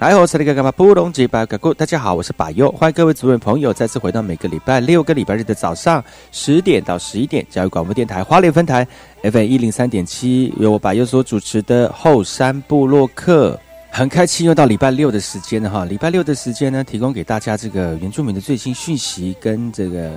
[0.00, 8.88] 来，我是那个干嘛布隆吉巴格古，大家好，我是巴佑，欢迎各位族人朋友再次回到每个礼拜六个礼拜日的早上十点到十一点，教育广播电台花莲分台
[9.22, 13.60] FM 一零三点七，由我巴佑所主持的后山部落客，
[13.90, 20.10] 很开心又到礼拜六的时间了哈，礼拜六的时间呢，提供给大家这个原住民的最新讯息跟这个。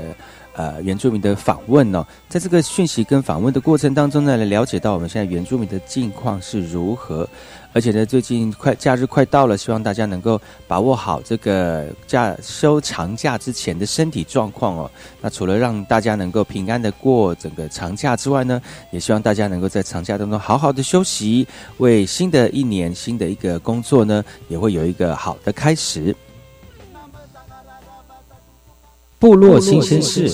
[0.54, 7.28] 呃，原住民的访问哦，在这个讯息跟访问的过程当中呢，来了解到我们现在原住民的近况是如何。
[7.76, 14.92] 而且呢，最近快假日快到了，希望大家能够把握好这个假休长假之前的身体状况哦。
[15.20, 21.48] 那除了让大家能够平安的过整个长假之外呢，也希望大家能够在长假当中好好的休息，
[21.78, 26.16] 为新的一年新的一个工作呢，也会有一个好的开始。
[29.24, 30.28] 部落新鲜事。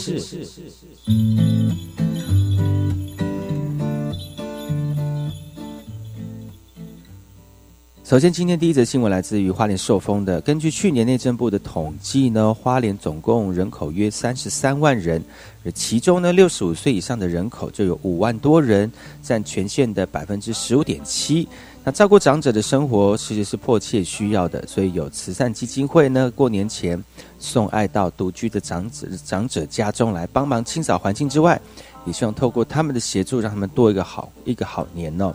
[8.04, 10.42] 首先，今天第一则新闻来自于花莲受封的。
[10.42, 15.24] 根据去年内政部的统计呢，花莲总共人口约三十三万人，
[15.64, 21.48] 而其中呢，六十五岁以上的人口就有五万多人，占全县的百分之十五点七。
[21.92, 27.02] 照顾长者的生活其实是迫切需要的，所以有慈善基金会呢，过年前
[27.40, 31.60] 送爱到独居的长者长者家中来帮忙清扫环境之外，
[32.06, 35.34] 也希望透过他们的协助，让他们多一个好一个好年哦。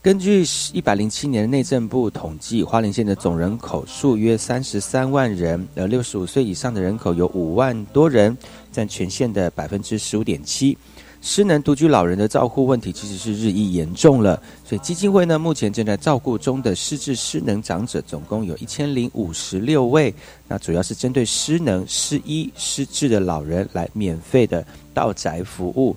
[0.00, 8.36] 根据一百零七年内政部统计，花莲县的总人口数约三十三万人，而六十五岁以上的人口有五万多人，
[8.72, 10.76] 占全县的百分之十五点七。
[11.22, 20.12] 失能独居老人的照护问题其实是日益严重了，所以基金会呢目前正在照顾中的失智失能长者总共有一千零五十六位，
[20.48, 25.96] 那主要是针对失能、失医、失智的老人来免费的到宅服务。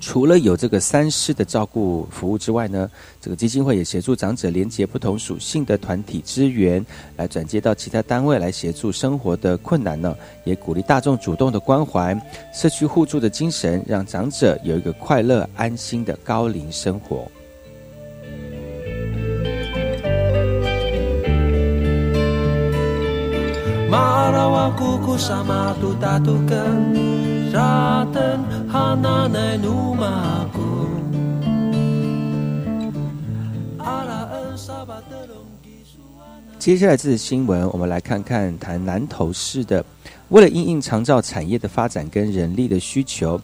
[0.00, 2.90] 除了有这个三师的照顾服务之外呢，
[3.20, 6.84] 这个基金会也协助长者连接不同属性的团体资源，
[7.16, 12.14] 来转接到其他单位来协助生活的困难呢，也鼓励大众主动的关怀，
[12.52, 17.26] 社区互助的精神，让长者有一个快乐安心的高龄生活。
[36.58, 39.84] 接下来这是新闻，我们来看看谈南投市的。
[40.30, 43.40] 为了应应长照产业的发展跟人力的需求，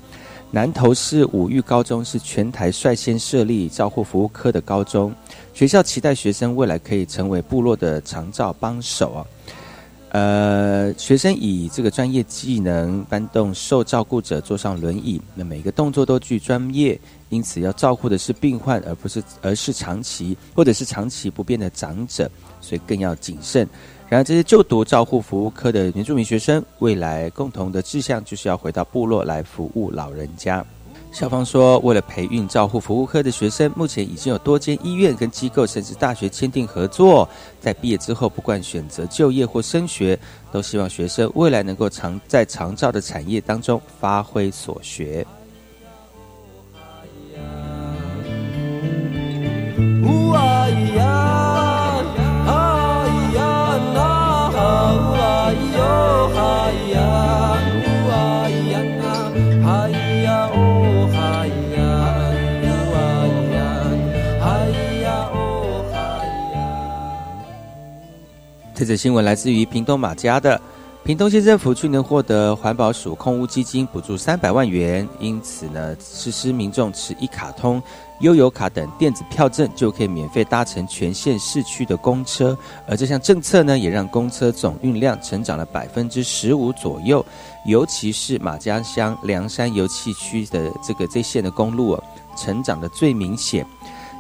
[0.50, 5.14] 南投市五育高中是全台率先设立照护服务科的高中。
[5.54, 9.22] 学校期待学生未来可以成为部落的长照帮手啊。
[10.10, 22.28] 呃，学生以这个专业技能搬动受照顾者坐上轮椅，那每个动作都具专业，因此要照顾的是病患，而不是而是长期或者是长期不变的长者，
[22.60, 23.68] 所以更要谨慎。
[24.08, 30.66] 然而，这些就读照护服务科的原住民学生，未来共同的志向就是要回到部落来服务老人家。
[31.12, 37.28] 校方说，为了培育照护服务科的学生，目前已经有多间医院跟机构，甚至大学签订合作。
[37.60, 40.18] 在毕业之后，不管选择就业或升学，
[40.50, 45.26] 都希望学生未来能够常在长照的产业当中发挥所学。
[68.80, 70.58] 这则新闻来自于屏东马家的
[71.04, 77.82] 屏东县政府去年获得环保署空屋基金补助三百万元，因此呢，实施民众持一卡通、
[78.20, 82.56] 悠游卡等电子票证就可以免费搭乘全县市区的公车。
[82.88, 87.22] 而这项政策呢，也让公车总运量成长了百分之十五左右，
[87.66, 92.04] 尤其是马家乡梁山油气区的这个这线的公路哦，
[92.34, 93.66] 成长的最明显。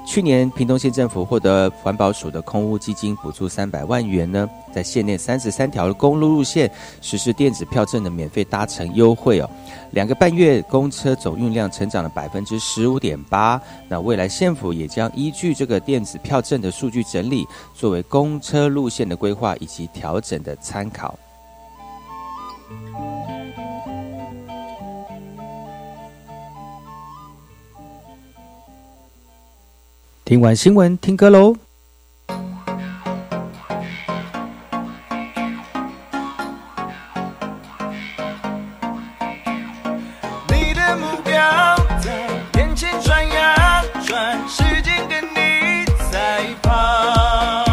[0.06, 6.68] 去年，屏东县政府获得环保署的空屋基金补助三百万元呢，在县内三十三条公路路线
[7.00, 9.48] 实施电子票证的免费搭乘优惠哦。
[9.92, 13.60] 两个半月，公车总运量成长了百分之十五点八。
[13.88, 21.16] 那未来县府也将依据这个电子票证的数据整理，作为公车路线的规划以及调整的参考。
[30.30, 31.56] 听完新闻听歌喽。
[40.48, 41.34] 你的目标
[42.00, 47.64] 在眼前转呀转时间跟你赛跑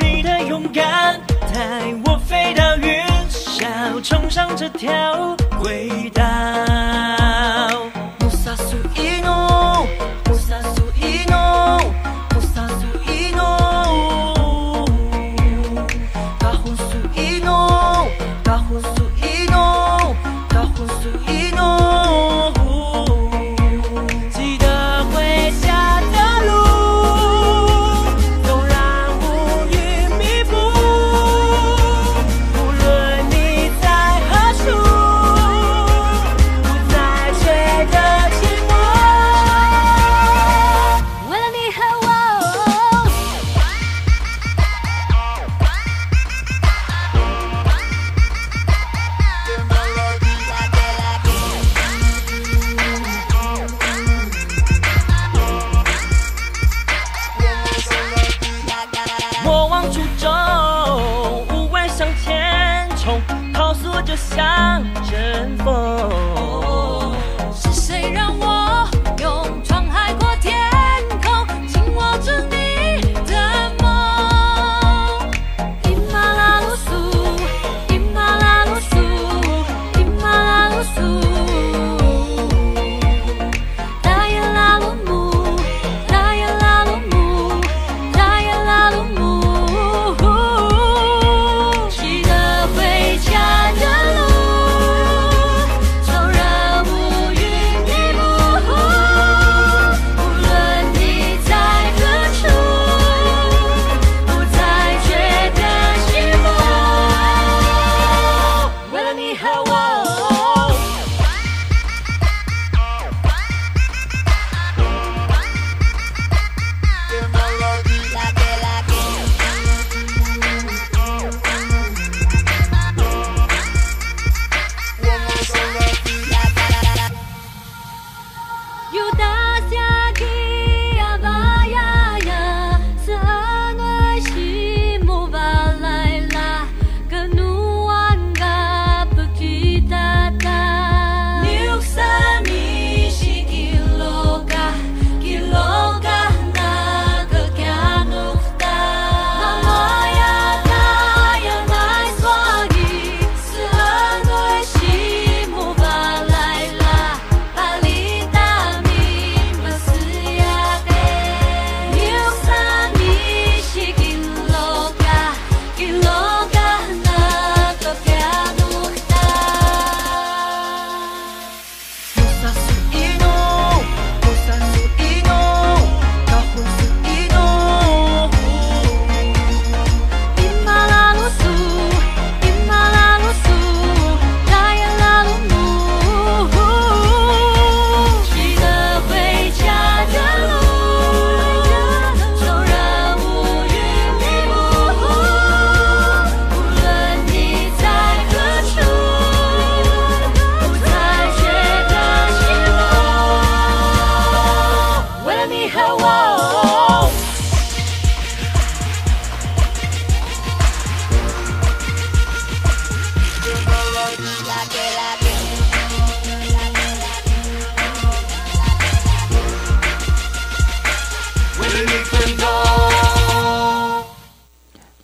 [0.00, 1.20] 你的勇敢
[1.54, 6.11] 带我飞到云霄冲上这条轨道。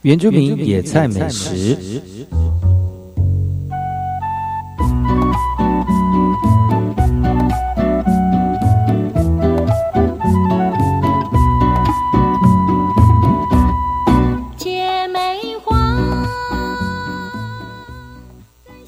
[0.08, 1.76] 原住民野菜美食。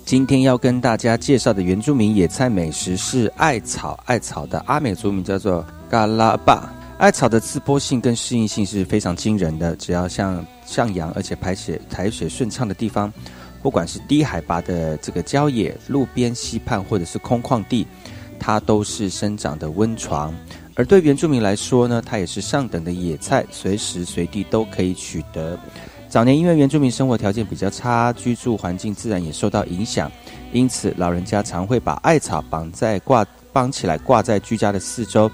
[0.07, 4.03] 今天要跟大家介绍的原住民野菜美食是艾草。
[4.07, 6.80] 艾草的阿美族名叫做嘎拉巴。
[7.01, 9.75] 艾草的自播性跟适应性是非常惊人的。
[9.77, 13.11] 只要像向阳而且排血排水顺畅的地方，
[13.63, 17.87] 不管是低海拔的这个郊野、路边溪畔或者是空旷地，
[18.39, 20.35] 它都是生长的温床。
[20.75, 25.59] 而对原住民来说呢，它也是上等的野菜，随时随地都可以取得。
[26.07, 30.13] 早年因为原住民生活条件比较差，居住环境自然也受到影响，
[30.53, 35.31] 因此老人家常会把艾草绑在挂绑起来挂在居家的四周，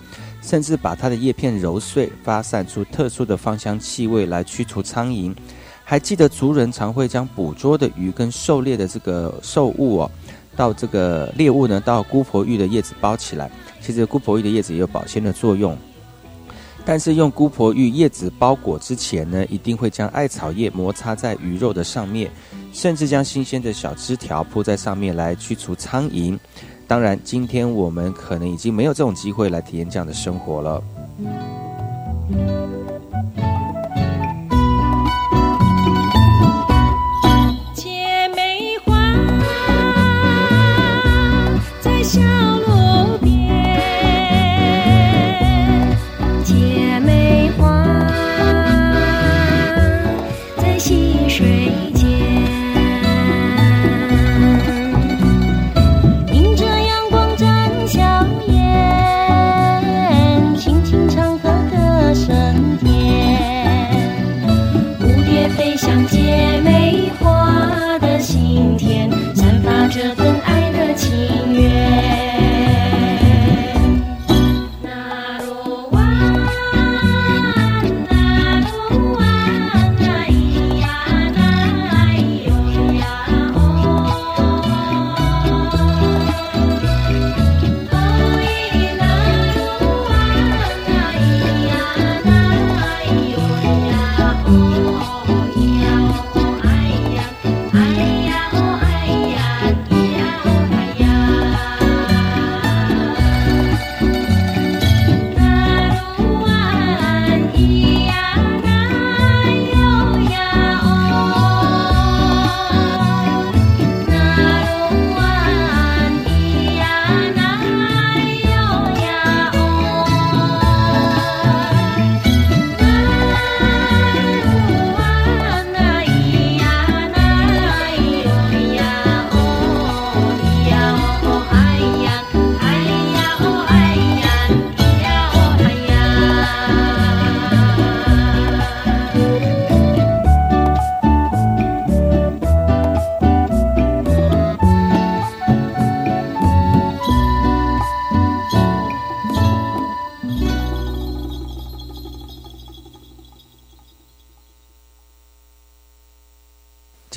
[0.46, 5.34] 甚至把它的叶片揉碎，发散出特殊的芳香气味来驱除苍蝇。
[5.82, 10.10] 还记得族人常会将捕捉的鱼跟狩猎的这个兽物哦，
[10.54, 13.50] 到这个猎物呢到姑婆芋的叶子包起来，
[13.80, 15.76] 其实姑婆芋的叶子也有保鲜的作用。
[16.84, 22.30] 但是用姑婆芋叶子包裹之前呢，一定会将艾草叶摩擦在鱼肉的上面，
[22.72, 26.38] 甚至将新鲜的小枝条铺在上面来驱除苍蝇。
[26.88, 30.82] 当然，今天我们可能已经没有这种机会来体验这样的生活了。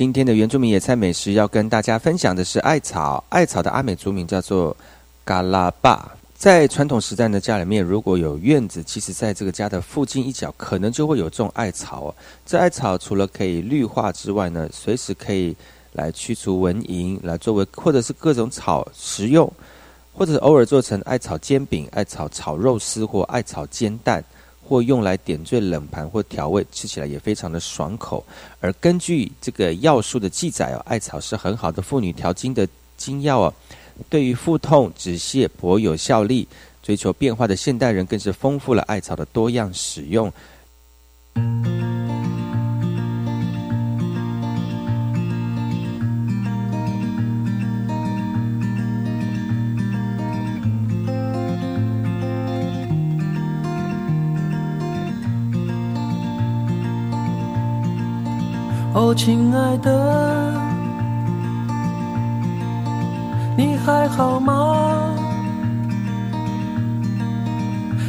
[0.00, 3.22] 今天的原住民野菜美食要跟大家分享的是艾草。
[3.28, 4.74] 艾草的阿美族名叫做
[5.26, 6.10] 嘎拉巴。
[6.34, 12.14] 在传统时代的家里面，如果有院子，其实在这个家的附近一角，可能就会有种艾草。
[12.46, 15.54] 这艾草除了可以绿化之外呢，随时可以
[15.92, 19.52] 来驱除蚊蝇，来作为或者是各种草食用，
[20.14, 24.24] 或者是偶尔做成艾草煎饼、艾草炒肉丝或艾草煎蛋。
[24.70, 28.24] 或用来点缀冷盘或调味，吃起来也非常的爽口。
[28.60, 33.54] 而根据这个药书的记载哦，艾草是很好的妇女调经的精药哦，
[34.08, 36.46] 对于腹痛止泻颇有效力。
[36.82, 40.32] 追求变化的现代人更是丰富了艾草的多样使用。
[59.02, 60.52] 哦，亲爱的，
[63.56, 64.76] 你还好吗？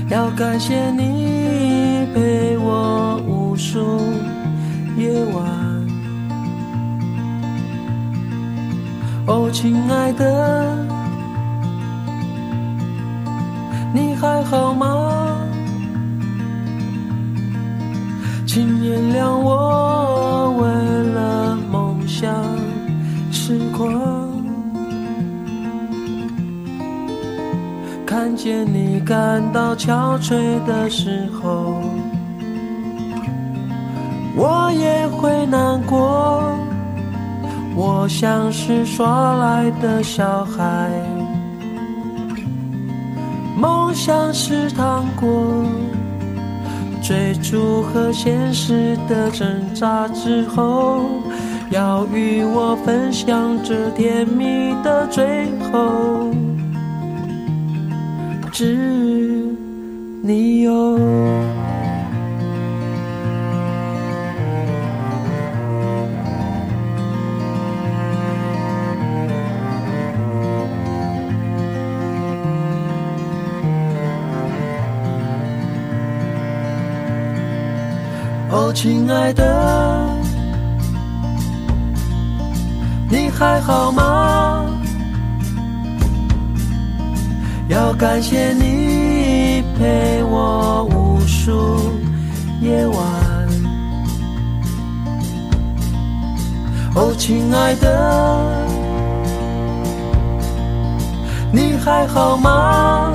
[0.09, 4.01] 要感谢你陪我无数
[4.97, 5.45] 夜晚。
[9.27, 10.75] 哦，亲爱的，
[13.93, 15.37] 你还好吗？
[18.45, 20.10] 请原谅我。
[28.21, 31.81] 看见你感到憔悴的时候，
[34.35, 36.55] 我也会难过。
[37.75, 40.91] 我像是耍赖的小孩，
[43.57, 45.65] 梦想是糖果，
[47.01, 51.05] 追逐和现实的挣扎之后，
[51.71, 56.29] 要与我分享这甜蜜的最后。
[58.61, 58.67] 是
[60.21, 60.71] 你有。
[78.51, 80.07] 哦，亲爱的，
[83.09, 84.30] 你还好吗？
[87.71, 91.93] 要感谢你陪我无数
[92.59, 92.97] 夜晚。
[96.93, 98.67] 哦，亲爱的，
[101.53, 103.13] 你还好吗？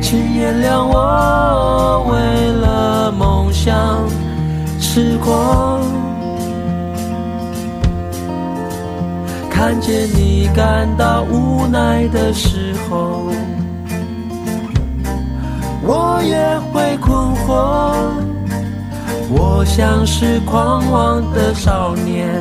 [0.00, 3.74] 请原谅我为了梦想
[4.78, 5.77] 痴狂，
[9.58, 13.26] 看见你感到无奈的时候，
[15.82, 16.38] 我也
[16.70, 18.06] 会困惑。
[19.28, 22.40] 我像是狂妄的少年，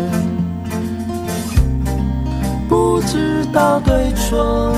[2.69, 4.71] 不知道对错。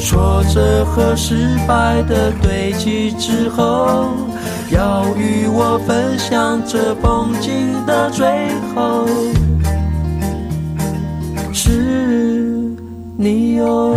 [0.00, 4.06] 挫折和失败的堆积之后，
[4.70, 8.26] 要与我分享这风景的最
[8.74, 9.06] 后，
[13.22, 13.94] 是你哦。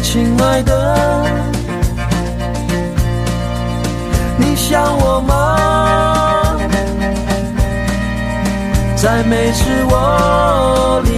[0.00, 1.24] 亲爱的，
[4.38, 6.56] 你想我吗？
[8.96, 11.17] 在每次我离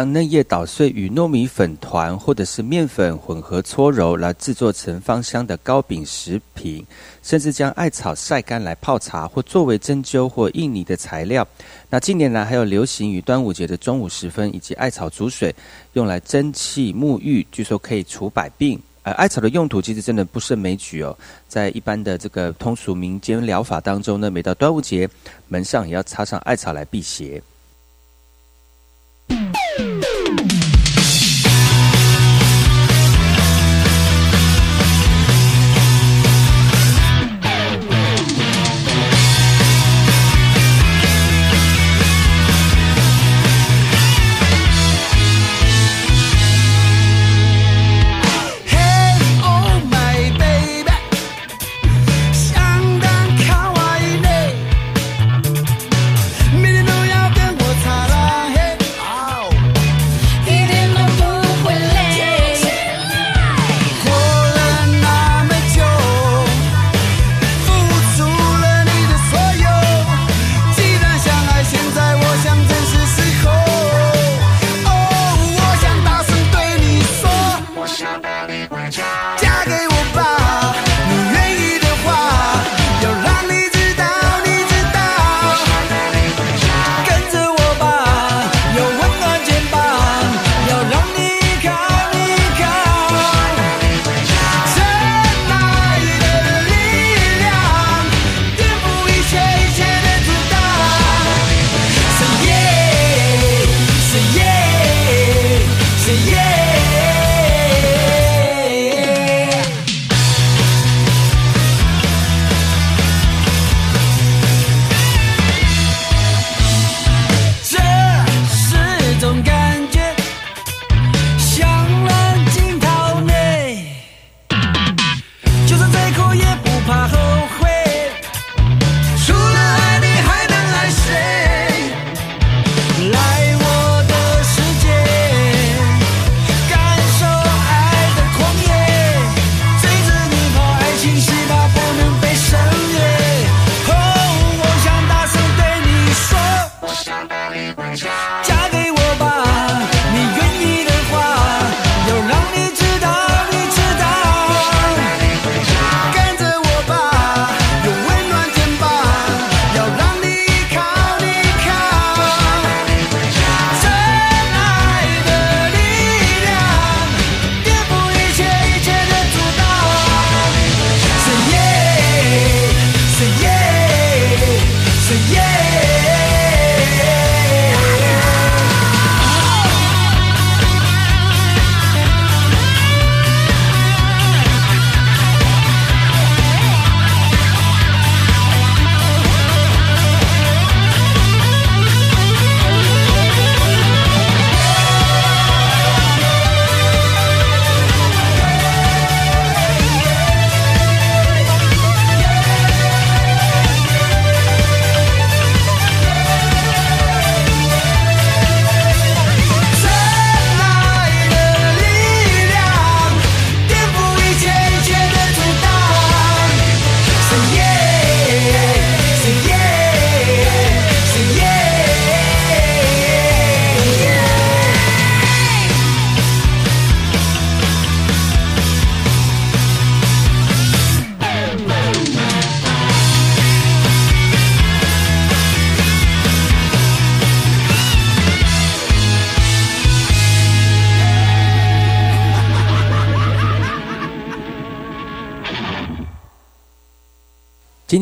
[0.00, 6.82] 将嫩叶捣碎与糯米粉团或者是面粉混合搓揉，来制作成芳香的糕饼食品，
[7.22, 11.46] 甚至将艾草晒干来泡茶或作为针灸或印泥的材料。
[11.90, 15.54] 那近年来还有流行于端午节的中午时分，以及艾草煮水
[15.92, 18.80] 用来蒸汽沐浴，据说可以除百病。
[19.02, 21.14] 而艾草的用途其实真的不胜枚举哦，
[21.46, 25.06] 在一般的这个通俗民间疗法当中呢，每到端午节，
[25.48, 27.42] 门上也要插上艾草来辟邪。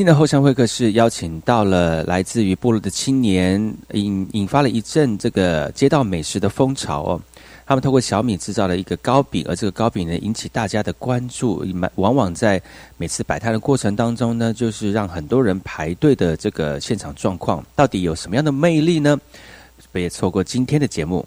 [0.09, 7.21] 的后山会客室邀请到了来自于部落的青年，引引发了一阵这个街道美食的风潮哦。
[7.66, 11.62] 他们通过小米制造了一个糕饼，而这个糕饼呢引起大家的关注，
[11.97, 12.61] 往往在
[12.97, 19.21] 每次摆摊的过程当中呢，就是让很多人排队的这个现场状况，到底有什么样的魅力呢？
[19.92, 21.27] 别错过今天的节目。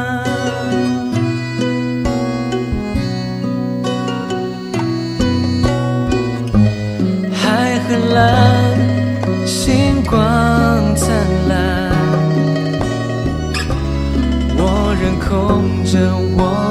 [8.13, 10.19] 蓝，星光
[10.95, 11.09] 灿
[11.47, 11.91] 烂，
[14.57, 16.70] 我仍空着我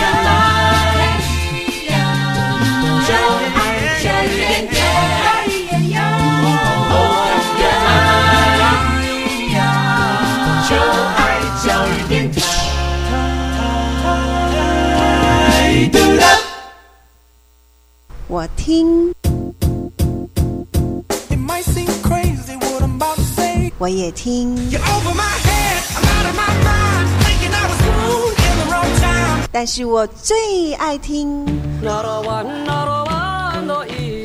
[18.41, 19.13] 我听，
[23.77, 24.57] 我也听。
[29.51, 31.45] 但是我最爱听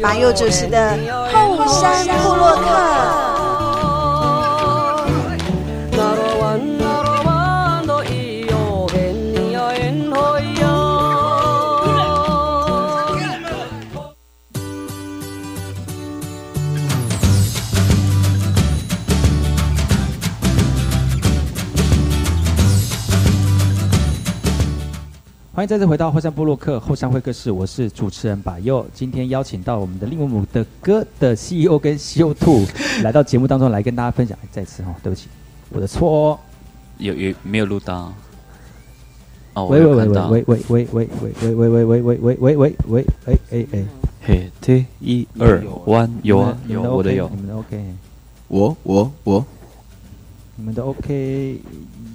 [0.00, 0.96] 马佑主持的
[1.35, 2.62] 《后山部落客》。
[25.57, 28.87] 欢迎再次回到后山部落客后山会客室，我是主持人把佑。
[28.92, 32.66] 今天邀请到我们的利姆姆的歌的 CEO 跟 CEO Two
[33.03, 34.37] 来到节目当中来跟大家分享。
[34.53, 35.29] 再次哦，对不起，
[35.71, 36.38] 我的错哦。
[36.99, 38.12] 有有没有录到？
[39.55, 43.85] 哦，喂喂喂喂喂喂喂喂喂喂喂喂喂喂喂喂喂哎哎哎，
[44.27, 47.95] 嘿，对，一二弯有啊有，我的有，你们的 OK，
[48.49, 49.47] 我我我，
[50.57, 51.59] 你们的 OK，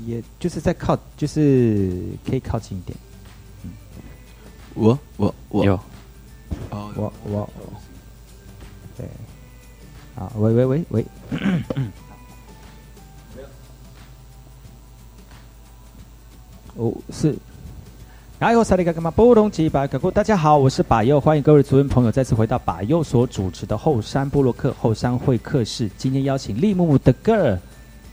[0.06, 2.96] 也就是在靠，就是可以靠近一点。
[4.74, 5.66] 我我我。
[5.66, 5.80] 有，
[6.70, 7.50] 哦，我我，
[8.98, 9.06] 对，
[10.16, 11.06] 啊，喂喂喂喂，
[16.76, 17.36] 哦是，
[18.40, 27.58] 然后萨利嘎干嘛不同几百个故，大家好，我是把右，欢迎各位族人朋友再次回到把右所主持的后山部落客后山会客室，今天邀请利木木的 girl。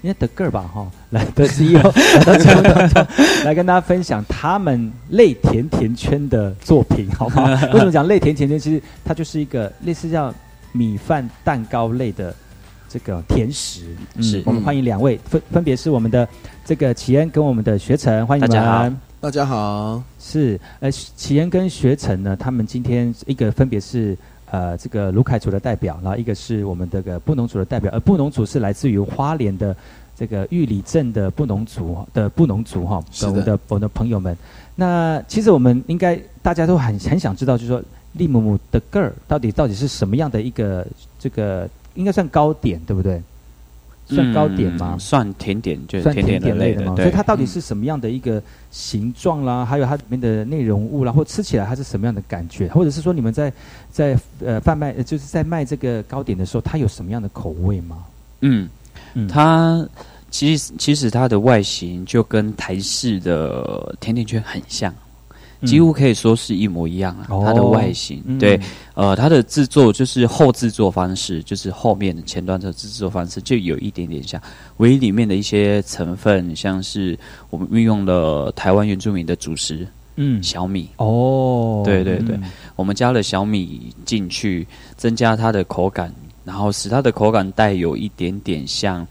[0.03, 3.07] 应该得个儿吧，哈，来的 CEO 来到节目当中，
[3.45, 7.47] 来跟大家分享他们类甜甜圈的作品，好不好？
[7.75, 8.59] 为什么讲类甜甜圈？
[8.59, 10.33] 其实它就是一个类似叫
[10.71, 12.33] 米饭蛋糕类的
[12.89, 13.97] 这个甜食。
[14.21, 16.29] 是我们欢迎两位，分分别是我们的
[16.65, 18.97] 这个启恩跟我们的学成，欢迎你们。
[19.21, 24.17] 大家好，是呃启恩跟学成呢，他们今天一个分别是。
[24.51, 29.77] 呃，这个卢凯族的代表，然后一个是我们这个布农族的代表，而布农族是来自于花莲的
[30.17, 34.37] 这个玉里镇的布农族的布农族哈，我们的我们的朋友们。
[34.75, 37.83] 那其实我们应该大家都很很想知道，就是说
[38.13, 40.87] 利姆姆的个儿到底到底是什么样的一个
[41.19, 43.23] 这个应该算糕点对不对？
[44.09, 44.97] 算糕点吗？
[44.99, 46.97] 算甜点，就算甜点类的吗？
[46.97, 49.65] 所以它到底是什么样的一个形状啦？
[49.65, 52.69] 还有它里面的内容物啦，或吃起来它是什么样的感觉？
[52.69, 53.53] 或者是说你们在
[53.91, 57.99] 在呃贩卖，就是在卖这个糕点的时候，它有什么样的口味吗？
[58.41, 58.69] 嗯，
[59.29, 59.87] 它
[60.31, 64.95] 其实其实它的外形就跟台式的甜甜圈很像。
[65.67, 68.61] 几乎可以说是一模一样啊，它的外形对，
[68.95, 74.41] 呃，它的制作就是后制作方式，就是后面的前端的制作方式就有一点点像，
[74.77, 77.19] 唯一里面的一些成分，像是
[77.51, 79.85] 我们运用了台湾原住民的主食，
[80.15, 82.39] 嗯，小米哦，对对对，
[82.77, 84.65] 我们加了小米进去，
[84.97, 89.05] 增加它的口感，然后使它的口感带有一点点像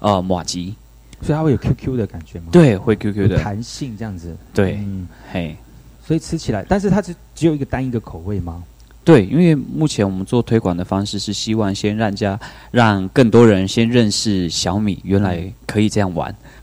[0.00, 0.74] 呃马吉，
[1.20, 2.46] 所以它会有 QQ 的感觉吗？
[2.50, 5.56] 对，会 QQ 的弹性这样子，对，嗯，嘿。
[6.04, 8.62] 所以吃起来，但是它只只有一个单一个口味吗？
[9.04, 12.38] 对，因为目前我们做推广的方式是希望先让家
[12.70, 16.32] 让更多人先认识小米，原来可以这样玩。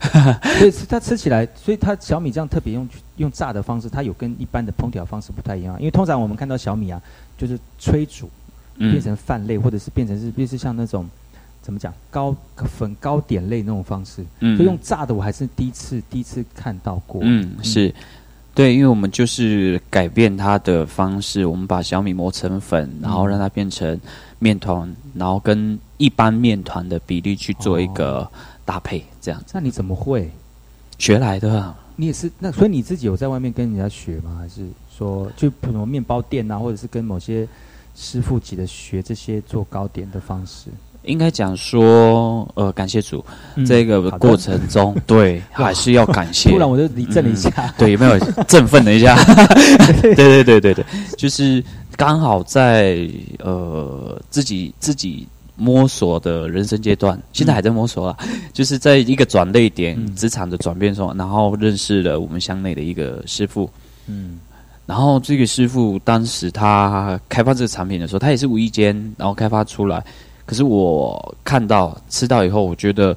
[0.58, 2.88] 所以它吃起来，所以它小米这样特别用
[3.18, 5.78] 用炸的方式，它有跟一般的烹调方式不太一样。
[5.78, 6.98] 因为通常我们看到小米啊，
[7.36, 8.30] 就是催煮
[8.78, 11.06] 变成饭类，或者是变成是类似像那种
[11.60, 14.24] 怎么讲糕粉糕点类那种方式。
[14.38, 17.20] 嗯，所以用炸的我还是第一次第一次看到过。
[17.22, 17.94] 嗯，是。
[18.52, 23.98] 对，因为我们就是改变它的方式，我们把小米磨成粉，然后让它变成
[24.38, 28.28] 面团，然后跟一般面团的比例去做一个
[28.64, 29.42] 搭配，这样。
[29.52, 30.30] 那你怎么会
[30.98, 31.74] 学来的？
[31.96, 34.36] 你也是那，所以你自己有在外面跟人家学吗？
[34.38, 37.46] 还是说就什么面包店啊，或者是跟某些
[37.94, 40.70] 师傅级的学这些做糕点的方式？
[41.04, 43.24] 应该讲说，呃，感谢主，
[43.66, 46.50] 这个过程中， 对，还是要感谢。
[46.50, 49.16] 突然我就立正了一下，对，有没有振奋了一下？
[50.02, 50.84] 对对对对对，
[51.16, 51.64] 就是
[51.96, 55.26] 刚好在呃自己自己
[55.56, 58.18] 摸索的人生阶段，现在还在摸索啊，
[58.52, 63.68] 就是在一个转类点，职场的转变中，然后认识了我们乡内的一个师傅，
[64.06, 64.38] 嗯，
[64.84, 70.04] 然后这个师傅当时他开发这个产品的时候，他也是无意间然后开发出来。
[70.50, 73.16] 可是我看到吃到以后，我觉得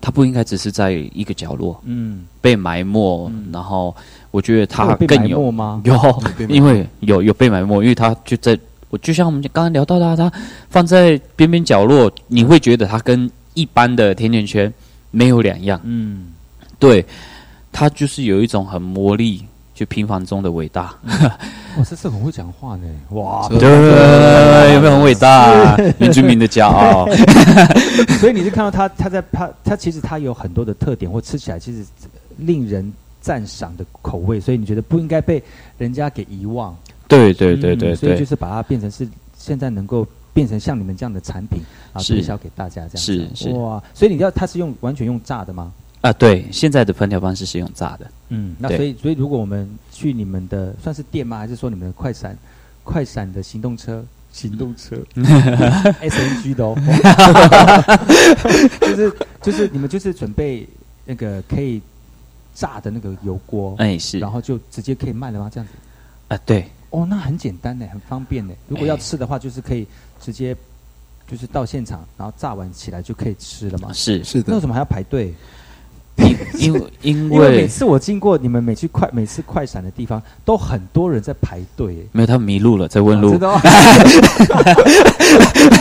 [0.00, 3.30] 它不应该只是在一个角落，嗯，被埋没。
[3.52, 3.94] 然后
[4.32, 5.80] 我觉得它更有吗？
[5.84, 5.94] 有，
[6.48, 8.58] 因为有有被埋没，因为它就在
[8.90, 10.32] 我就像我们刚刚聊到的，它
[10.68, 14.74] 放在边边角落，你会觉得它跟一般的甜甜圈
[15.12, 15.80] 没有两样。
[15.84, 16.32] 嗯，
[16.80, 17.06] 对，
[17.70, 19.44] 它就是有一种很魔力。
[19.74, 20.94] 就平凡中的伟大，
[21.76, 25.76] 哇，这是很会讲话呢，哇， 对，有没有很伟大？
[25.98, 27.06] 原住民的骄傲。
[28.20, 31.84] 所以你是看到他，他在他他其实他有很多的特点，或吃起来其实
[32.36, 35.42] 令人赞赏的口味，所以你觉得不应该被
[35.76, 36.76] 人家给遗忘。
[37.08, 39.06] 对对对对嗯所以就，是把它变成是
[39.36, 41.60] 现在能够变成像你们这样的产品
[41.92, 42.98] 啊，是推销给大家这样子。
[42.98, 45.72] 是是哇，所以你知道它是用完全用炸的吗？
[46.04, 51.38] 啊，对，现在的烹调方式是用炸的，嗯，那所以所以如果我们去你们的算是店吗？
[51.38, 52.36] 还是说你们的快闪
[52.82, 54.04] 快闪的行动车？
[54.30, 54.96] 行动车，
[56.02, 56.76] S N G 的哦，
[58.80, 60.68] 就是就是你们就是准备
[61.06, 61.80] 那个可以
[62.52, 65.48] 炸的那个油锅，哎是然后就直接可以卖了吗？
[65.50, 65.72] 这样子？
[66.28, 68.52] 啊，对，哦，那很简单呢，很方便呢。
[68.68, 69.86] 如果要吃的话，就是可以
[70.20, 70.54] 直接
[71.26, 73.90] 就是到现场，然后炸完起来就可以吃了嘛。
[73.94, 75.32] 是是的，那为什么还要排队？
[76.16, 82.06] 因 因为因因为每次我经过你们每去快每次快闪的地方，都很多人在排队。
[82.12, 83.32] 没有他们迷路了，在问路？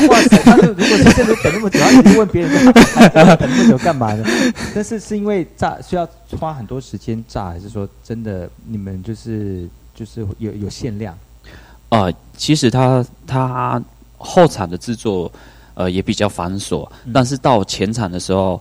[0.10, 0.38] 哇塞！
[0.44, 4.26] 他就如果是这边等那么久，他一直问别人等那么久干嘛呢？
[4.74, 6.08] 但是是因为炸需要
[6.40, 11.16] 花很多时间炸，还是说真的你们就是就是有有限量？
[11.90, 13.82] 呃，其实他他
[14.18, 15.32] 后场的制作
[15.76, 18.60] 呃也比较繁琐，嗯但是到前场的时候，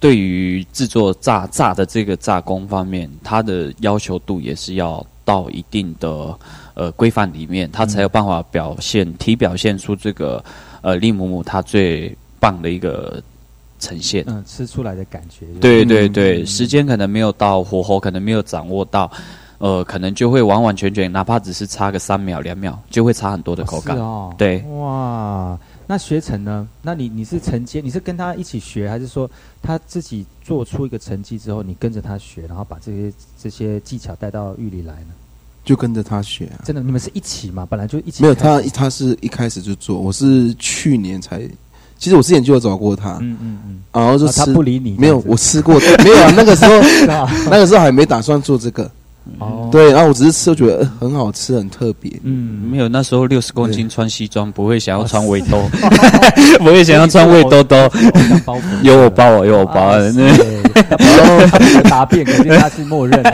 [0.00, 6.38] 对于制作炸炸的这个炸工方面，它的要求度也是要到一定的
[6.74, 10.42] 呃规范里面，它才有办法表现体表现出这个
[10.82, 13.20] 呃利姆姆它最棒的一个
[13.80, 14.24] 呈现。
[14.28, 15.46] 嗯，吃出来的感觉。
[15.60, 19.10] 对对对，嗯时间可能没有到，火候可能没有掌握到，
[19.58, 23.98] 呃，可能就会完完全全，哪怕只是差个三秒两秒，就会差很多的口感。
[24.36, 25.58] 对哇，
[25.90, 26.68] 那学成呢？
[26.82, 29.28] 那你你是承接，你是跟他一起学，还是说
[29.62, 33.12] 他自己做出一个成绩之后，你跟着他学，然后把这些
[33.42, 35.14] 这些技巧带到狱里来呢？
[35.64, 36.60] 就跟着他学啊。
[36.62, 37.64] 真的，你们是一起嘛？
[37.64, 41.48] 本来就一起没有他，他是一开始就做，我是去年才。
[41.96, 46.32] 其实我之前就有找过他，嗯嗯嗯，然后就吃啊他不理你没有，我吃过，没有啊。
[46.36, 46.80] 那个时候，
[47.50, 48.88] 那个时候还没打算做这个，
[49.38, 49.92] 哦，对。
[49.92, 52.12] 然后我只是吃，我觉得呃很好吃，很特别。
[52.24, 55.70] 嗯，没有，那时候六十公斤穿西装，不会想要穿围兜，哦
[56.58, 57.76] 不会想要穿围兜兜。
[58.82, 61.04] 有我包我包，有我包啊，那是他不
[61.46, 63.22] 他不能答辩，肯定他是默认。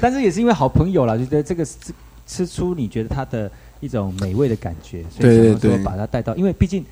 [0.00, 1.74] 但是也是因为好朋友啦，就觉得这个吃
[2.26, 3.50] 吃出你觉得它的
[3.80, 6.84] 一种美味的感觉，所以想要说把它带到，因为毕竟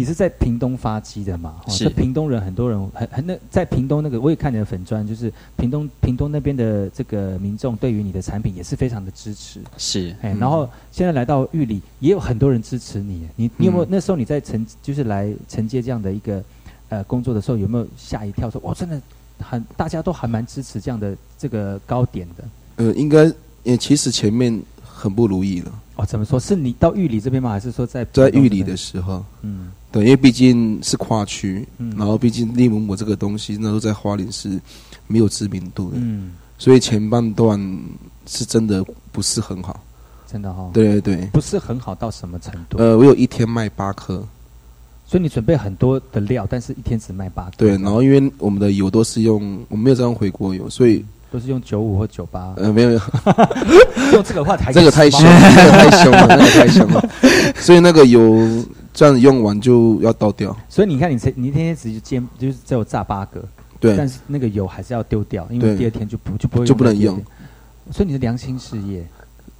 [0.00, 1.86] 你是在屏东发迹的嘛，哦是。
[1.90, 13.28] 屏东人很多人很很那在屏东那个我也看你的粉砖，就是屏东屏东那边的这个民众对于你的产品也是非常的支持，是哎，然后现在来到玉里，也有很多人支持你。
[13.36, 13.88] 你你有没有、嗯。
[13.90, 16.42] 那时候你在承就是来承接这样的一个
[16.88, 18.98] 呃工作的时候，有没有吓一跳说哇，真的
[19.38, 22.44] 很大家都还蛮支持这样的这个高点的？
[22.76, 23.30] 呃，应该
[23.64, 26.06] 也其实前面很不如意了，哦？
[26.06, 26.40] 怎么说？
[26.40, 27.50] 是你到玉里这边吗？
[27.50, 31.94] 还是说在在玉里的时候，嗯对，因为毕竟是跨区，嗯。
[31.96, 34.60] 然后毕竟利姆姆这个东西那时候在花莲是
[35.06, 37.58] 没有知名度的，嗯，所以前半段
[38.26, 39.80] 是真的不是很好。
[40.30, 42.78] 真的哈、哦，对对对，不是很好到什么程度？
[42.78, 44.24] 呃，我有一天卖八颗，
[45.04, 52.90] 所以你准备很多的料，但是一天只卖八个，对，然后因为我们的油都是用，我们没有在用回锅油，所以都是用九五或九八，呃没有，
[54.14, 57.08] 用这个话台这个太凶，吗 这个太凶了，那个太凶了，
[57.56, 60.56] 所以那个油这样子用完就要倒掉。
[60.68, 63.42] 所以你看你这你天天只煎就是只有炸八个，
[63.78, 67.20] 对但是那个油还是要丢掉，因为第二天就不就不会就不能用。
[67.92, 69.04] 所以你的良心事业，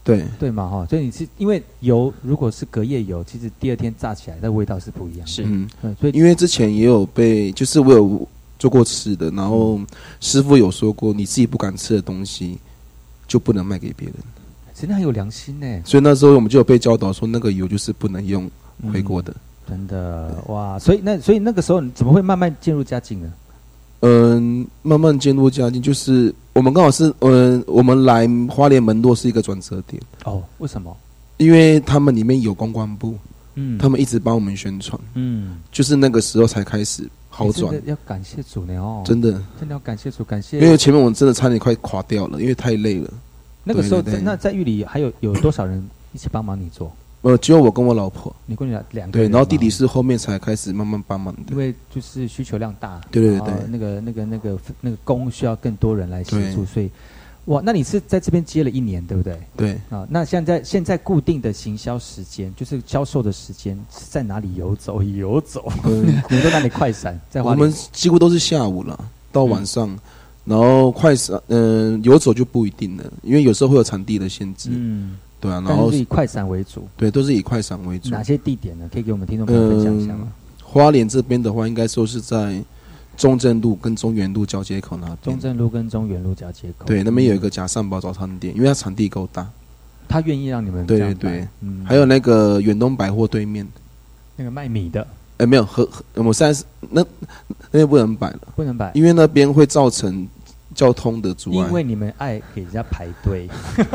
[0.05, 0.87] 对对嘛哈？
[0.87, 5.26] 所以你是因为油如果是隔夜油，其实第二天炸起来的味道是不一样的。
[5.26, 8.28] 是嗯，嗯，所以因为之前也有被，就是我有
[8.59, 9.81] 做过吃的，然后
[10.20, 12.59] 师傅有说过，你自己不敢吃的东西
[13.26, 14.14] 就不能卖给别人。
[14.74, 18.51] 真的很有良心呢，所以那时候我们就有被教导说，那个油就是不能用
[18.93, 19.35] 回国的。
[19.68, 20.76] 真的哇！
[20.81, 23.33] 所以那所以那个时候你怎么会慢慢渐入佳境呢？
[24.01, 30.97] 嗯，慢慢渐入佳境，就是我们刚好是，嗯，我们来花莲门洛是一个转折点，哦，为什么？
[31.37, 33.14] 因为他们里面有公关部，
[33.55, 40.59] 嗯，他们一直帮我们宣传，嗯就是那个时候才开始好转要感谢主呢哦，真的，真的要感谢主，感谢。
[40.59, 43.09] 因为前面我们真的差点快垮掉了，因为太累了。
[43.62, 46.91] 那个时候在那在狱里还有有多少人一起帮忙你做？
[47.23, 51.43] 呃，只有我跟我老婆，你跟你两两个对，人然后弟弟是后面才开始慢慢帮忙的。
[51.51, 51.57] 因。
[51.57, 56.66] 为就是需求量大，对对对然后那个那个那个那个工需要更多人来协助，对。
[56.66, 56.91] 所以
[57.47, 59.41] 哇，那你是在这边接了一年，对不对？
[59.57, 65.03] 对，啊，那现在现在固定的行销时间，就是销售的时间是在哪里游走？
[65.03, 67.18] 游走，嗯， 你们都哪里快闪？
[67.31, 67.59] 在花莲？
[67.59, 68.99] 我们几乎都是下午了，
[69.33, 69.99] 到晚上，
[70.45, 76.86] 然后快闪，嗯、游走就不一定了，因为有时候会有场地的限制，嗯，对啊，然后但是以快闪为主。
[76.97, 78.11] 对，都是以快闪为主。
[78.11, 78.88] 哪些地点呢？
[78.93, 80.28] 可以给我们听众朋友分享一下吗？
[80.62, 82.62] 花莲这边的话，应该说是在
[83.16, 85.18] 中正路跟中原路交接口那边。
[85.22, 86.86] 中正路跟中原路交接口。
[86.86, 89.49] 对，那边有一个假善宝早餐店，因为它场地够大。
[90.09, 93.64] 他愿意让你们对对对，嗯，还有那个远东百货对面，
[94.34, 95.07] 那个卖米的
[95.38, 97.01] 哎，没有和和我们现在是那
[97.70, 100.26] 那边不能摆了，不能摆，因为那边会造成
[100.75, 101.66] 交通的阻碍。
[101.66, 103.49] 因为你们爱给人家排队，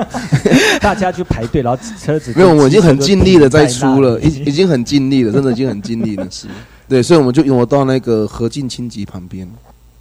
[0.82, 6.30] 大家去排队，然后车子就没有，我已经很尽力的在出了，已已经很尽力了，真的已经很尽力了。
[6.30, 6.47] 是，
[6.88, 9.49] 对，所以我们就挪到那个和进清吉旁边。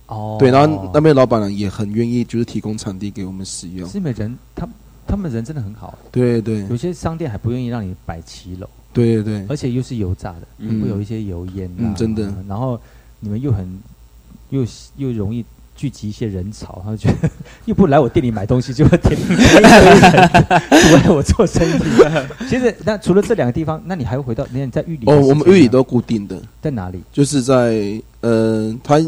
[0.07, 3.89] 哦，对，然后那边老板娘也很愿意，就是提供场地给我们使用。
[3.89, 4.69] 是因为人他
[5.07, 6.67] 他们人真的很好，对对。
[6.69, 9.47] 有些商店还不愿意让你摆骑楼，对对。
[9.49, 10.83] 而且又是油炸的，嗯。
[10.83, 12.31] 会有一些油烟啊，嗯真的。
[12.47, 12.79] 然后
[13.21, 13.79] 你们又很
[14.51, 14.67] 又
[14.97, 15.43] 又容易
[15.77, 17.29] 聚集一些人潮， 他就觉得
[17.65, 20.29] 又不来我店里买东西，就会填一堆人
[20.71, 21.73] 阻碍我做生意。
[22.49, 27.03] 其实那除了这两个地方，那你还会回到你在玉里哦，我们玉里都固定的，在哪里？
[27.13, 29.01] 就是在呃，他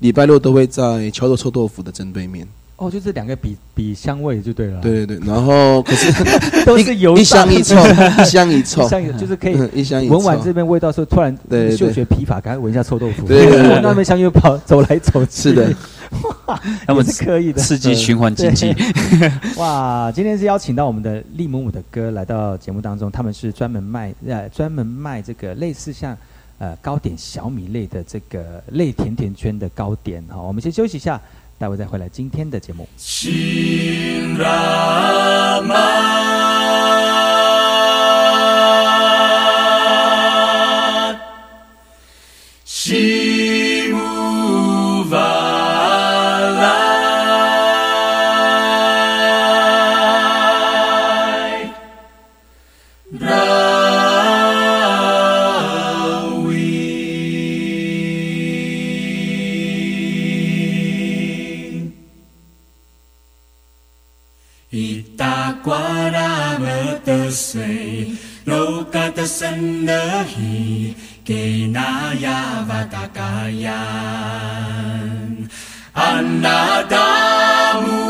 [0.00, 2.46] 礼拜六都会在桥头臭豆腐的正对面。
[2.76, 4.80] 哦，就这两个比比香味就对了。
[4.80, 6.10] 对对对，然后可是
[6.64, 10.16] 都是油一香一臭，一香一臭，一香一就是可以嗯一香一臭。
[10.16, 11.36] 闻完这边味道，时候突然
[11.76, 13.26] 嗅觉疲乏，赶快闻一下臭豆腐。
[13.26, 13.44] 对
[13.82, 15.50] 那边香又跑走来走去。
[15.50, 15.70] 是的，
[16.86, 18.74] 他们也是可以的，刺激循环经济。
[19.56, 26.16] 哇，今天是邀请到我们的利姆姆的哥来到节目当中，他们是专门卖呃专门卖这个类似像
[26.58, 31.20] 呃糕点小米类的这个类甜甜圈的糕点好，我们先休息一下，
[31.58, 32.88] 待会再回来今天的节目。
[69.20, 70.96] Vatasanahi
[71.28, 73.68] Kenaya Vatakayan
[75.92, 78.00] Anadamu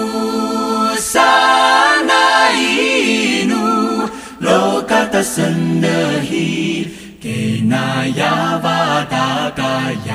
[0.94, 2.14] Sanainu
[4.38, 6.86] Lokatasanahi
[7.18, 10.14] Kenaya Vatakayan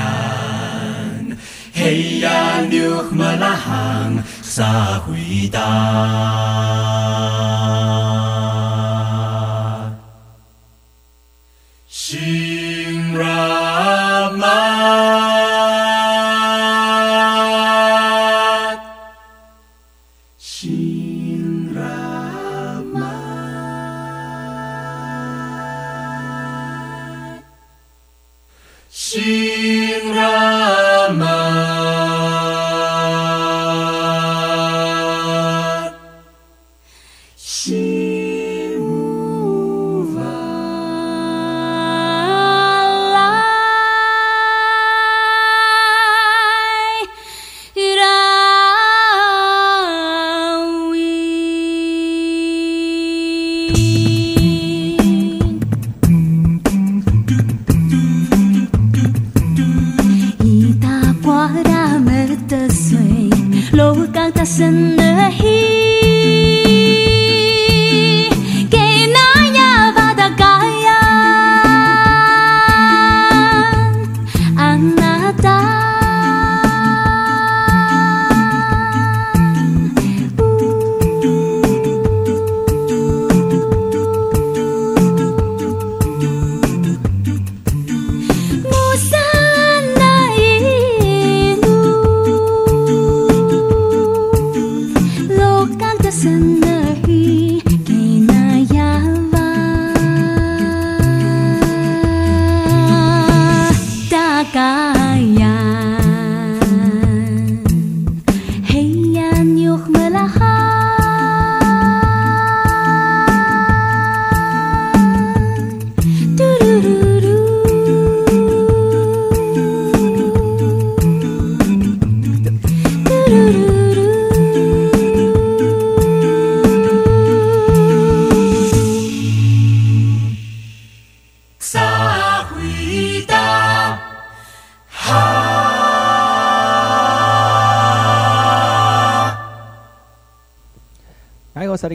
[1.75, 6.55] Heya Nyukmalahang Sa Huidang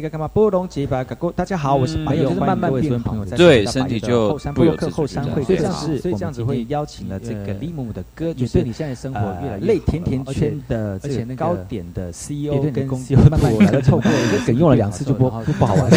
[0.01, 3.22] 利嘎嘎玛波隆吉巴嘎哥，大家好，我是嗯白友，就是慢慢各位变好。
[3.26, 15.28] 在对大白的身体就不由自主后山会，这样所以这样子，所以这样子会邀请了这个利姆姆的歌，就是对你现在生活越来越累甜甜圈的，而且那糕点的 CEO 跟 CEO 慢慢来了， 凑过， 这梗用了两次就不
[15.59, 15.90] 不好玩。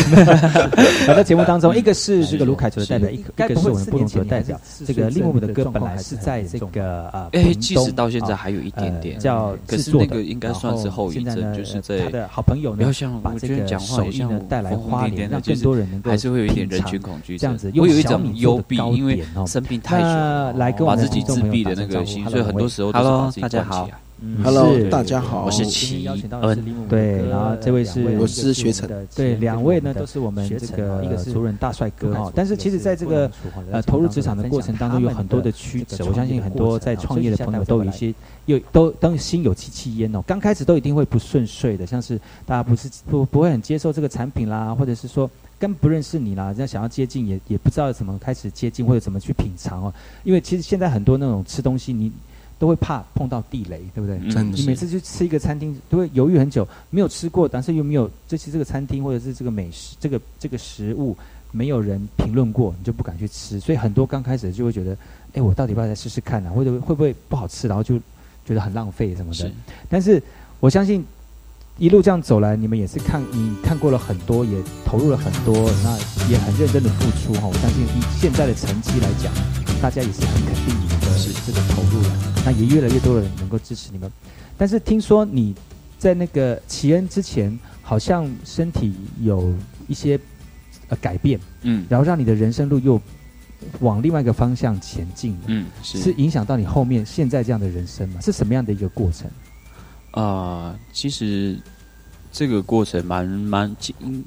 [1.08, 4.60] 来到节目当中，一个是这个卢凯球的代表，一个一个是我们布隆族的代表。
[4.86, 24.03] 这个利姆姆的歌本来是在这个呃，哎，屏东到现在还有一点点呃叫可是制作的那个应该算是后现在呢就是在他的好朋友呢不要像把这个我觉得讲话手艺也像我呢带来花莲，让更多人能够还是会有一点人群恐惧症这样子，会有一小种幽闭因为生病太久了那来跟我把自己自闭的那个心所以很多时候都是把自己大家好关起来嗯
[24.42, 25.46] Hello，大家好。
[25.46, 26.88] 我是今齐恩。
[26.88, 28.90] 对，然后这位是我是学成。
[29.14, 33.30] 对，两位呢都是我们这个一个族人大帅哥哈，但是其实在这个
[33.70, 38.14] 呃投入职场的过程当中，有很多的曲折，我相信很多在创业的朋友都有一些
[38.46, 45.30] 有都当心有戚戚焉哦，刚开始都一定会不顺遂的，像是大家不是不不会很接受这个产品啦，或者是说。
[45.60, 49.94] 根不认识你啦，人家想要接近也也不知道怎么开始接近或者怎么去品尝哦，
[50.26, 52.12] 因为其实现在很多那种吃东西你
[52.64, 54.18] 都会怕碰到地雷，对不对？
[54.32, 61.14] 真的是你每次去吃一个餐厅都会犹豫很久，没有吃过，但是又没有这些这个餐厅或者是这个美食这个这个食物
[61.52, 64.98] 没有人评论过，你就不敢去吃，所以很多刚开始就会觉得，
[65.34, 66.52] 哎，我到底要不要再试试看啊？
[66.52, 68.00] 或者会不会不好吃，然后就
[68.46, 69.52] 觉得很浪费什么的是。
[69.90, 70.24] 但是
[70.62, 71.06] 我相信。
[71.80, 75.98] 一路这样走来，你们也是看，你看过了很多，也投入了很多，那
[76.30, 77.48] 也很认真的付出哈。
[77.48, 79.34] 我相信以现在的成绩来讲，
[79.82, 80.83] 大家也是很肯定
[81.46, 84.12] 这个投入了，那也越来越多的人能够支持你们。
[84.58, 85.56] 但是听说你
[85.98, 89.54] 在那个奇恩之前，好像身体有
[89.88, 90.20] 一些
[90.88, 93.02] 呃改变，嗯然后让你的人生路又
[93.80, 98.20] 往另外一个方向前进了，嗯是是影响到你后面现在这样的人生吗？
[98.22, 99.30] 是什么样的一个过程？
[100.12, 101.58] 啊，其实
[102.32, 104.26] 这个过程蛮蛮应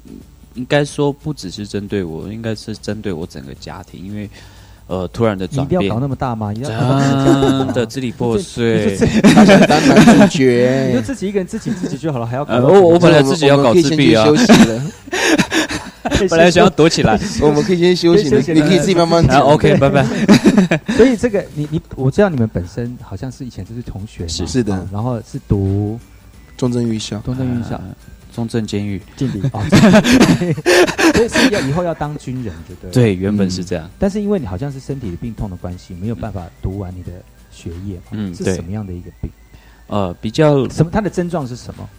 [0.55, 4.29] 应该说不只是针对我，应该是针对我整个家庭，因为
[4.87, 6.51] 呃突然的转变你一定要搞，那么大吗？
[6.55, 6.79] 一定要
[7.65, 8.85] 真的支离破碎。
[8.85, 14.25] 你就自己他想当男主角你就自己一个人自己自己就好了，还要搞呃我我本来自己要搞自闭啊。
[14.25, 14.81] 休息了，
[16.29, 19.41] 本来想要躲起来，我们可以先休息了，你可以自己慢慢啊讲。
[19.41, 20.05] OK，拜拜。
[20.95, 24.73] 所以这个你你我知道你们本身好像是以前就是同学嘛，是是的。
[24.75, 25.99] 哦然后是读
[26.55, 27.75] 中正预校，东正预校。
[27.75, 27.83] 呃
[28.37, 29.63] 中正监狱，敬礼哦，
[31.15, 32.91] 所以是要以后要当军人，对不对？。
[32.91, 33.89] 对，原本是这样。
[33.97, 37.11] 但是因为你好像是身体的病痛的关系，没有办法读完你的
[37.49, 39.31] 学业嘛，嗯是什么样的一个病？
[39.87, 40.91] 呃，比较什么？
[40.93, 41.89] 它的症状是什么？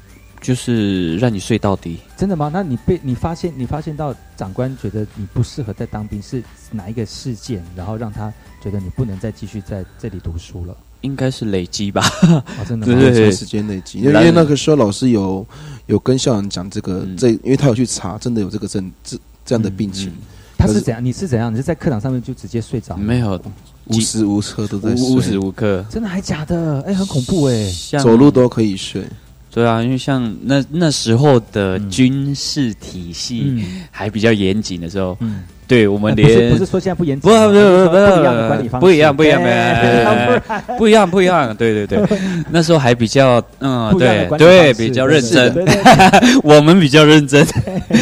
[0.40, 1.98] 就是让你睡到底。
[2.16, 2.48] 真的吗？
[2.54, 8.32] 那你被你发现你发现到长官觉得你不适合再当兵，是哪一个事件，然后让他
[8.62, 10.76] 觉得你不能再继续在这里读书了？
[11.02, 13.00] 应该是累积吧，哦，真的吗？
[13.00, 15.46] 对对时间累积，因为因为那个时候老师有
[15.86, 20.12] 有跟校长讲这个嗯这，因为他有去查，真的有这个症这这样的病情，
[20.56, 21.04] 他是怎样？
[21.04, 21.52] 你是怎样？
[21.52, 22.96] 你是在课堂上面就直接睡着？
[22.96, 23.40] 没有
[23.86, 25.84] 无时无刻都在无无时，无刻。
[25.88, 26.82] 真的还假的？
[26.82, 27.68] 哎，很恐怖哎！
[27.70, 29.02] 像走路都可以睡。
[29.50, 42.18] 对啊，因为像那那时候的嗯军事体系嗯还比较严谨的时候，嗯，对我们呃不是连不是说现在不严不谨，不不不不一样的管理方式，不一样不一样不一哎样不一样不一样，对对对，
[42.50, 47.46] 那时候还比较嗯对对比较认真，对对对 我们比较认真。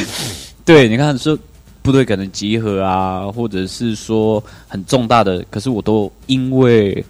[0.64, 1.36] 对，你看说
[1.82, 7.04] 部队可能集合啊，或者是说很重大的，可是我都因为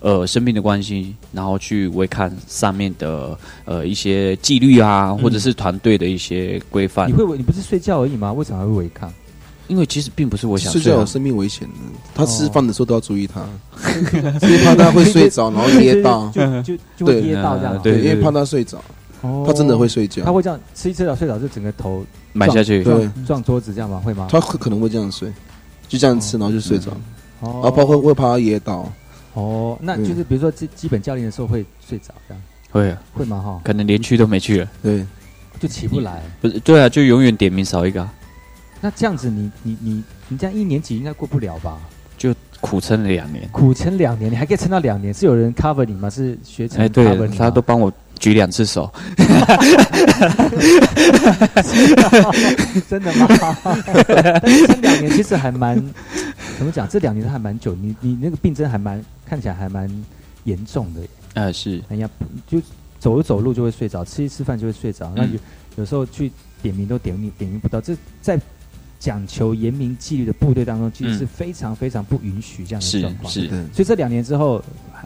[0.00, 7.12] 呃生病的关系，然后去违抗上面的呃一些纪律啊，或者是团队的一些规范你。
[7.12, 8.32] 会违你不是睡觉而已吗？
[8.32, 9.12] 为什么还会违抗？
[9.70, 11.74] 因为其实并不是我想睡觉有生命危险的，
[12.12, 13.40] 他吃哦饭的时候都要注意他，
[14.42, 16.28] 因为怕他会睡着，然后噎到。
[16.34, 17.80] 就就就会噎到这样。
[17.80, 18.82] 对因为怕他睡着，
[19.22, 20.32] 哦他真的会睡觉他。
[20.32, 22.82] 会这样吃一吃到睡着，就整个头埋下去。
[22.82, 24.02] 对撞撞桌子这样吗？
[24.04, 24.26] 会吗？
[24.30, 25.32] 他会可能会这样睡，
[25.88, 26.90] 就这样吃，然后就睡着，
[27.40, 28.92] 哦然后包括会怕他噎到。
[29.34, 32.42] 哦，那就是比如说基基本教练的时候会睡着这样，
[32.72, 33.38] 会啊，会吗？
[33.38, 34.68] 哈，可能连去都没去了。
[34.82, 35.06] 对，
[35.60, 36.20] 就起不来。
[36.40, 38.12] 不是，对啊，就永远点名少一个啊、
[38.80, 41.78] 那这样子你，你你你这样一年级应该过不了吧？
[42.16, 43.48] 就苦撑了两年。
[43.50, 46.10] 苦撑两年，你还可以撑到两年，是有人 cover 你吗？
[46.10, 47.28] 是学成哎，cover 对？
[47.36, 48.92] 他都帮我举两次手。
[52.88, 53.26] 真的吗？
[54.42, 55.76] 但是撑两年其实还蛮
[56.58, 56.86] 怎么讲？
[56.88, 59.88] 这两年还蛮久，你你那个病症还蛮看起来还蛮
[60.44, 61.08] 严重的耶。
[61.34, 62.08] 呃，是，哎呀，
[62.46, 62.60] 就
[62.98, 65.10] 走一走路就会睡着，吃一吃饭就会睡着。
[65.16, 65.38] 那嗯有
[65.76, 68.38] 有时候去点名都点名点名不到，这在
[69.00, 73.32] 讲求严明纪律的部队当中，其实是嗯非常非常不允许这样的状况。
[73.32, 74.62] 是是所以这两年之后，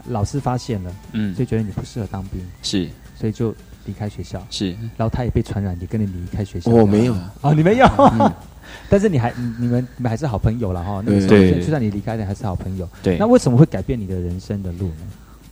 [0.08, 2.88] 老师发现了，嗯所以觉得你不适合当兵，是，
[3.18, 3.54] 所以就
[3.86, 6.70] 离开学校，是，然后他也被传染，也跟你离开学校。
[6.70, 7.86] 我没有啊，你没有，
[8.20, 8.30] 嗯
[8.90, 11.00] 但是你还你你们你们还是好朋友了哈。
[11.06, 12.88] 那个时候对就算你离开了，还是好朋友。
[13.02, 15.06] 对那为什么会改变你的人生的路呢？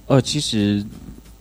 [0.06, 0.84] 呃，其实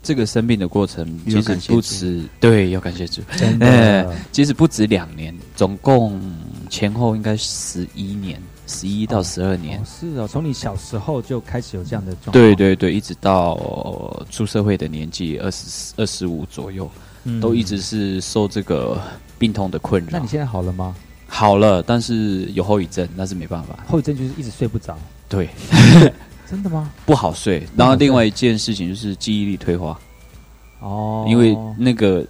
[0.03, 3.21] 这个生病的过程其实不止，对，要感谢主。
[3.37, 6.19] 真的哎其实不止两年，总共
[6.69, 9.79] 前后应该十一年，十一到十二年。
[9.79, 12.33] 哦，是哦，从你小时候就开始有这样的状况。
[12.33, 16.89] 对对对，一直到呃出社会的年纪二十二十五左右，
[17.23, 18.99] 嗯都一直是受这个
[19.37, 20.27] 病痛的困扰那你。
[20.27, 20.95] 现在好了吗？
[21.27, 23.77] 好了，但是有后遗症，那是没办法。
[23.87, 24.97] 后遗症就是一直睡不着，
[25.29, 25.47] 对，
[26.51, 26.91] 真的吗？
[27.05, 27.65] 不好睡。
[27.77, 29.97] 然后另外一件事情就是记忆力退化，
[30.81, 32.27] 哦，因为那个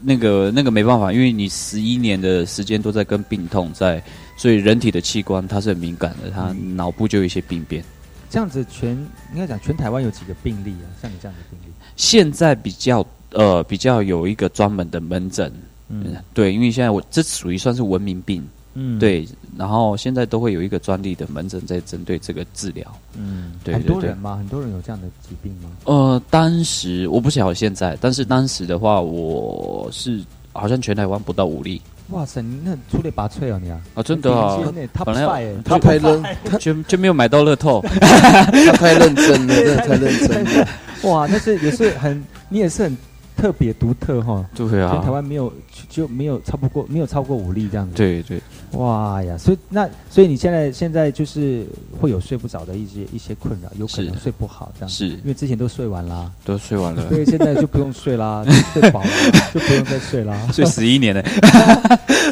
[0.00, 4.02] 那个那个没办法，因为你十一年的时间都在跟病痛在，
[4.36, 7.84] 所以人体的器官它是很敏感的，它嗯脑部就有一些病变。
[8.28, 8.90] 这样子全
[9.32, 10.86] 应该讲全台湾有几个病例啊？
[11.00, 15.52] 像你这样的病例，现在比较呃比较有一个专门的门诊，
[15.88, 18.42] 嗯嗯，对，因为现在我这属于算是文明病，
[18.74, 22.86] 嗯，对，然后现在都会有一个专利的门诊在针对这个治疗。
[23.16, 24.36] 嗯，对很多人吗？
[24.36, 25.70] 很多人有这样的疾病吗？
[25.84, 33.80] 呃，当时我不晓得现在，但是当时的话，我是好像全台湾不到五例哇塞，你那很出类拔萃啊，你啊！
[33.94, 37.80] 啊，真的啊顶尖欸，Top 本来他太认 five 就 就没有买到乐透。
[37.88, 40.68] 他太认真了，真的太认真了。
[41.04, 42.94] 哇，那是也是很，你也是很
[43.42, 44.46] 特别独特哈。
[44.54, 47.96] 对全台啊，湾没有就就没有超不过没有超过五例这样子。
[47.96, 48.40] 对对，
[48.74, 51.66] 哇呀，所以那所以你现在现在就是
[52.00, 54.88] 会有睡不着的一些一些困扰，有可能睡不好这样。
[54.88, 59.08] 是因为之前都睡完啦，都睡完了， 所以现在就不用睡啦， 就睡饱了
[59.52, 60.38] 就不用再睡啦。
[60.54, 61.20] 睡十一年了。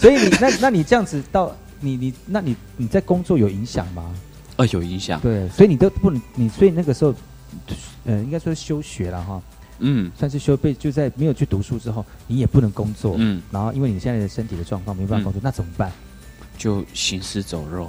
[0.00, 4.14] 所以你那那你这样子到你你那你你在工作有影响吗？
[4.56, 5.20] 呃，有影响。
[5.20, 7.14] 对，所以你都不能你所以那个时候，
[8.04, 9.42] 呃，应该说休学了哈，
[9.80, 15.90] 嗯算是休被就在没有去读书之后，你也不能工作，嗯，然后因为你现在的身体的状况没办法工作，那怎么办？
[16.56, 17.84] 就行尸走肉，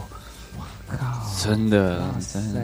[0.57, 2.61] 哇靠，真的哇，塞真的。，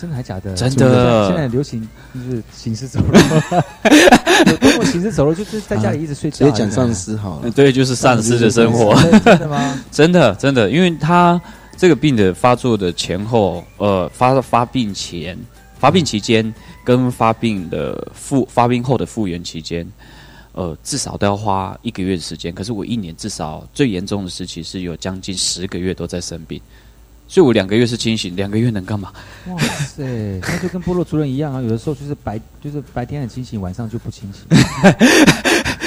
[0.00, 0.54] 真的还假的？
[0.54, 3.18] 真的现在很流行就是行尸走肉，
[4.46, 7.50] 有多么行尸走肉，就是在家里一直睡觉，直接讲丧尸好了。
[7.50, 8.94] 对，就是丧尸的生活。
[9.02, 9.82] 真 的真的吗？
[9.90, 11.40] 真的真的，因为他
[11.76, 15.36] 这个病的发作的前后，呃，发发病前、
[15.80, 16.54] 发病期间
[16.88, 19.86] 跟发病的复发病后的复原期间，
[20.52, 22.50] 呃，至少都要花一个月的时间。
[22.50, 26.58] 可是我一年至少最严重的时期是有将近十个月都在生病，
[27.28, 29.12] 所以我两个月是清醒，两个月能干嘛？
[29.48, 34.44] 哇塞， 那就跟部落族人一样啊，有的时候就是白就是白天很清醒，晚上就不清醒。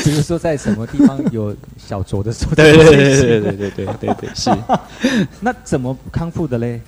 [0.04, 4.52] 比如说在什么地方有小酌的时候，对对对对对对对对对，是。
[5.42, 6.80] 那怎么康复的嘞？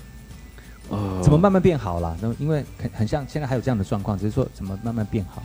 [0.93, 2.17] 呃怎么慢慢变好了？
[2.21, 5.43] 那因为很很像现在还有这样的状况，只是说怎么慢慢变好。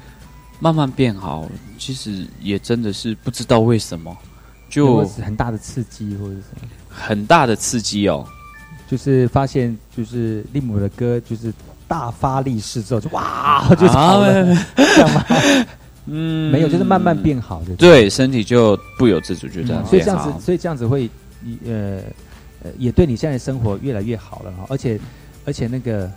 [0.61, 1.49] 慢慢变好？
[1.79, 4.17] 其实也真的是不知道为什么，
[4.69, 6.69] 就很大的刺激或者是什么？
[6.91, 8.27] 很大的刺激哦。
[8.89, 11.53] 就是发现就是利姆的歌就是
[11.87, 15.25] 大发力士之后就哇就好了，啊这样吗？
[16.07, 17.77] 嗯没有，就是慢慢变好的。
[17.77, 21.09] 对，身体就不由自主就这样、嗯所以这样子，所以这样子会
[21.67, 22.01] 呃
[22.65, 24.99] 呃也对你现在的生活越来越好了哈，而且
[25.49, 26.11] 而且那个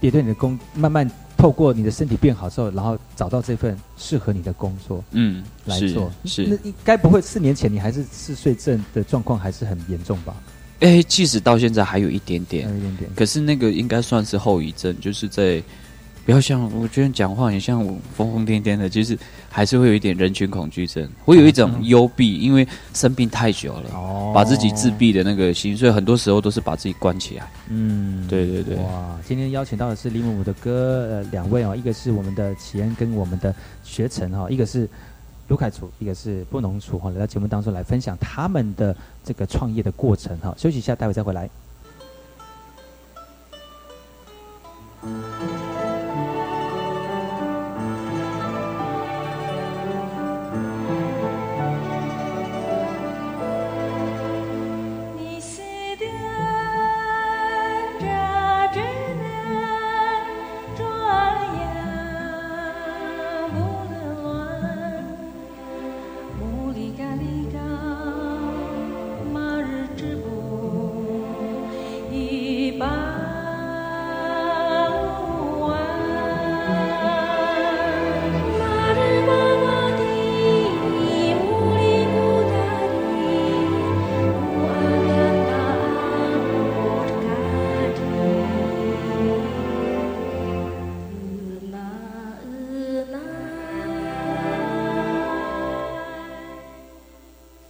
[0.00, 6.10] 也对你的工慢慢透过你的身体变好之后，然后找到这份适合你的工作嗯来做。
[6.24, 10.34] 是那应该不会四年前你还是嗜睡症的状况还是很严重吧？
[10.80, 13.10] 哎，即使到现在还有一点点还，有一点点。
[13.14, 15.62] 可是那个应该算是后遗症，就是在
[16.26, 19.16] 不要像我觉得讲话很像我疯疯癫癫的，就是
[19.48, 27.48] 还是会有一点人群恐惧症，会有一种幽闭，因为生病太久了，哦把自己自闭的那个心，所以很多时候都是把自己关起来。
[27.68, 33.54] 嗯，对对对，哇，今天邀请到的是李姆姆的哥，呃，两位哦，一个是我们的启恩跟我们的
[33.84, 34.88] 学成哈、一个是
[35.46, 41.48] 卢凯楚，一个是布农楚哈、来到节目当中来分享他们的这个创业的过程哈、休息一下，待会再回来。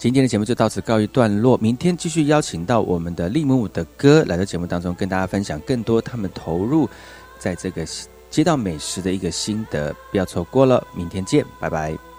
[0.07, 6.89] 今天的节目就到此告一段落，明天继续邀请到我们的利姆姆的哥来到节目当中，跟大家分享更多他们投入
[7.41, 7.85] 在这个
[8.31, 12.16] 街道美食的一个心得，不要错过了，明天见，拜拜。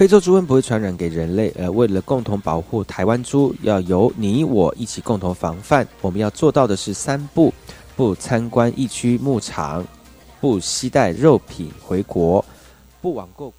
[0.00, 5.86] 非洲猪瘟不会传染给人类，而，为了共同保护台湾猪，要由你我一起共同防范。
[6.00, 7.52] 我们要做到的是三不：
[7.96, 9.86] 不参观疫区牧场，
[10.40, 12.42] 不携带肉品回国，
[13.02, 13.52] 不网购。